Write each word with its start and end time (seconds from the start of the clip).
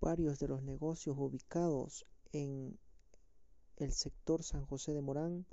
Varios 0.00 0.38
de 0.38 0.48
los 0.48 0.62
negocios 0.62 1.16
ubicados 1.18 2.06
en 2.32 2.78
el 3.76 3.92
sector 3.92 4.42
San 4.42 4.64
José 4.64 4.92
de 4.92 5.00
Morán, 5.00 5.46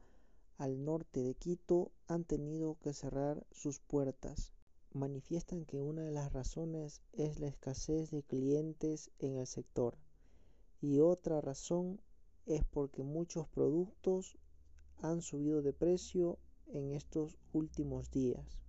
al 0.58 0.84
norte 0.84 1.22
de 1.22 1.36
Quito, 1.36 1.92
han 2.08 2.24
tenido 2.24 2.78
que 2.82 2.94
cerrar 2.94 3.46
sus 3.52 3.80
puertas. 3.80 4.54
Manifiestan 4.94 5.66
que 5.66 5.82
una 5.82 6.02
de 6.02 6.12
las 6.12 6.32
razones 6.34 7.02
es 7.14 7.40
la 7.40 7.48
escasez 7.48 8.10
de 8.12 8.24
clientes 8.24 9.12
en 9.20 9.38
el 9.38 9.48
sector 9.48 9.98
y 10.82 11.00
otra 11.00 11.42
razón 11.42 12.00
es 12.46 12.64
porque 12.64 13.04
muchos 13.04 13.48
productos 13.48 14.38
han 15.02 15.22
subido 15.22 15.62
de 15.62 15.74
precio 15.74 16.38
en 16.68 16.92
estos 16.92 17.38
últimos 17.52 18.12
días. 18.12 18.62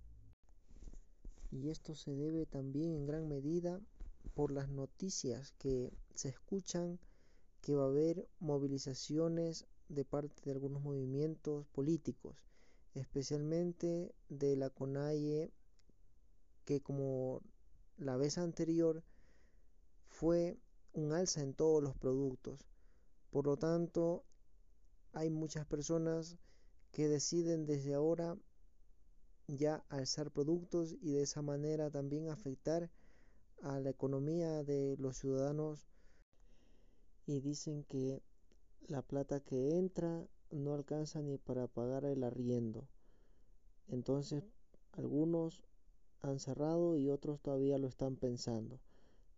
Y 1.51 1.69
esto 1.69 1.95
se 1.95 2.13
debe 2.13 2.45
también 2.45 2.93
en 2.93 3.05
gran 3.05 3.27
medida 3.27 3.79
por 4.39 4.53
las 4.53 4.69
noticias 4.69 5.51
que 5.57 5.91
se 6.15 6.29
escuchan 6.29 6.97
que 7.59 7.75
va 7.75 7.83
a 7.83 7.87
haber 7.87 8.29
movilizaciones 8.39 9.65
de 9.89 10.05
parte 10.05 10.41
de 10.45 10.51
algunos 10.51 10.81
movimientos 10.81 11.67
políticos, 11.73 12.37
especialmente 12.93 14.15
de 14.29 14.55
la 14.55 14.69
CONAIE, 14.69 15.51
que 16.63 16.79
como 16.79 17.41
la 17.97 18.15
vez 18.15 18.37
anterior 18.37 19.03
fue 20.07 20.57
un 20.93 21.11
alza 21.11 21.41
en 21.41 21.53
todos 21.53 21.83
los 21.83 21.97
productos. 21.97 22.65
Por 23.31 23.45
lo 23.45 23.57
tanto, 23.57 24.23
hay 25.11 25.29
muchas 25.29 25.65
personas 25.65 26.37
que 26.93 27.09
deciden 27.09 27.65
desde 27.65 27.93
ahora 27.93 28.37
ya 29.47 29.83
alzar 29.89 30.31
productos 30.31 30.95
y 31.01 31.11
de 31.11 31.23
esa 31.23 31.41
manera 31.41 31.91
también 31.91 32.29
afectar 32.29 32.89
a 33.63 33.79
la 33.79 33.89
economía 33.89 34.63
de 34.63 34.95
los 34.97 35.17
ciudadanos 35.17 35.87
y 37.25 37.41
dicen 37.41 37.83
que 37.83 38.21
la 38.87 39.01
plata 39.01 39.39
que 39.39 39.77
entra 39.77 40.27
no 40.51 40.73
alcanza 40.73 41.21
ni 41.21 41.37
para 41.37 41.67
pagar 41.67 42.05
el 42.05 42.23
arriendo. 42.23 42.87
Entonces 43.87 44.43
algunos 44.93 45.63
han 46.21 46.39
cerrado 46.39 46.97
y 46.97 47.09
otros 47.09 47.39
todavía 47.41 47.77
lo 47.77 47.87
están 47.87 48.15
pensando. 48.15 48.79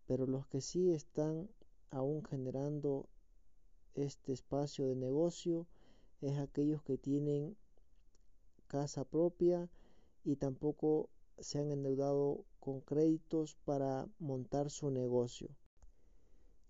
Pero 0.08 0.26
los 0.26 0.48
que 0.48 0.62
sí 0.62 0.92
están 0.92 1.50
aún 1.90 2.24
generando 2.24 3.08
este 3.94 4.34
espacio 4.34 4.88
de 4.88 4.96
negocio 4.96 5.68
es 6.22 6.38
aquellos 6.38 6.82
que 6.84 6.98
tienen 6.98 7.58
casa 8.68 9.04
propia 9.04 9.70
y 10.24 10.38
tampoco 10.38 11.10
se 11.40 11.60
han 11.60 11.72
endeudado 11.72 12.46
con 12.62 12.80
créditos 12.80 13.58
para 13.66 14.08
montar 14.20 14.70
su 14.70 14.92
negocio. 14.92 15.50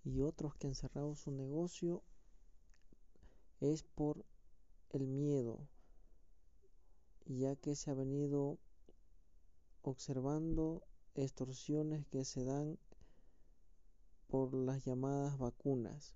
Y 0.06 0.22
otros 0.22 0.56
que 0.56 0.68
han 0.68 0.74
cerrado 0.74 1.16
su 1.16 1.32
negocio 1.32 2.02
es 3.60 3.84
por 3.84 4.26
el 4.90 5.06
miedo, 5.06 5.68
ya 7.26 7.58
que 7.58 7.76
se 7.76 7.92
ha 7.92 7.94
venido 7.94 8.58
observando 9.82 10.82
extorsiones 11.14 12.08
que 12.08 12.24
se 12.24 12.46
dan 12.46 12.80
por 14.28 14.54
las 14.54 14.86
llamadas 14.86 15.38
vacunas. 15.38 16.16